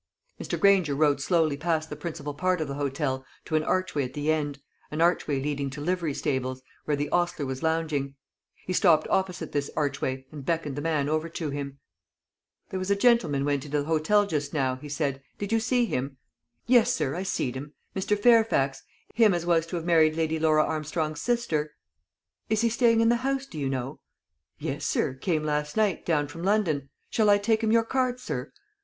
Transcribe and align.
Mr. 0.41 0.59
Granger 0.59 0.95
rode 0.95 1.21
slowly 1.21 1.55
past 1.55 1.91
the 1.91 1.95
principal 1.95 2.33
part 2.33 2.59
of 2.59 2.67
the 2.67 2.73
hotel 2.73 3.23
to 3.45 3.55
an 3.55 3.63
archway 3.63 4.03
at 4.03 4.15
the 4.15 4.31
end 4.31 4.57
an 4.89 4.99
archway 4.99 5.39
leading 5.39 5.69
to 5.69 5.79
livery 5.79 6.15
stables, 6.15 6.63
where 6.85 6.97
the 6.97 7.07
ostler 7.11 7.45
was 7.45 7.61
lounging. 7.61 8.15
He 8.65 8.73
stopped 8.73 9.05
opposite 9.11 9.51
this 9.51 9.69
archway, 9.75 10.25
and 10.31 10.43
beckoned 10.43 10.75
the 10.75 10.81
man 10.81 11.07
over 11.07 11.29
to 11.29 11.51
him. 11.51 11.77
"There 12.71 12.79
was 12.79 12.89
a 12.89 12.95
gentleman 12.95 13.45
went 13.45 13.63
into 13.63 13.77
the 13.77 13.85
hotel 13.85 14.25
just 14.25 14.55
now," 14.55 14.75
he 14.77 14.89
said; 14.89 15.21
"did 15.37 15.51
you 15.51 15.59
see 15.59 15.85
him?" 15.85 16.17
"Yes, 16.65 16.91
sir, 16.91 17.13
I 17.13 17.21
seed 17.21 17.53
him. 17.53 17.73
Mr. 17.95 18.17
Fairfax; 18.17 18.81
him 19.13 19.35
as 19.35 19.45
was 19.45 19.67
to 19.67 19.75
have 19.75 19.85
married 19.85 20.15
Lady 20.15 20.39
Laura 20.39 20.63
Armstrong's 20.65 21.21
sister." 21.21 21.73
"Is 22.49 22.61
he 22.61 22.69
staying 22.69 23.01
in 23.01 23.09
the 23.09 23.17
house, 23.17 23.45
do 23.45 23.59
you 23.59 23.69
know?" 23.69 23.99
"Yes, 24.57 24.83
sir; 24.83 25.13
came 25.13 25.43
last 25.43 25.77
night, 25.77 26.07
down 26.07 26.27
from 26.27 26.41
London. 26.41 26.89
Shall 27.11 27.29
I 27.29 27.37
take 27.37 27.61
him 27.63 27.71
your 27.71 27.85
card, 27.85 28.19
sir?" 28.19 28.51